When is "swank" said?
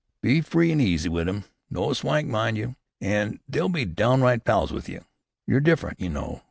1.93-2.27